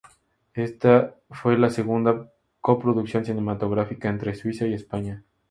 [0.55, 5.23] Este fue la segunda coproducción cinematográfica entre Suiza y España.